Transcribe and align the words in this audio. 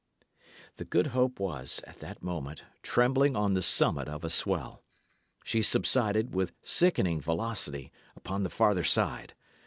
The 0.77 0.83
Good 0.85 1.07
Hope 1.13 1.39
was, 1.39 1.79
at 1.85 1.99
that 1.99 2.23
moment, 2.23 2.63
trembling 2.81 3.35
on 3.35 3.53
the 3.53 3.61
summit 3.61 4.07
of 4.07 4.23
a 4.25 4.31
swell. 4.31 4.81
She 5.43 5.61
subsided, 5.61 6.33
with 6.33 6.53
sickening 6.63 7.21
velocity, 7.21 7.91
upon 8.17 8.41
the 8.41 8.49
farther 8.49 8.83
side. 8.83 9.35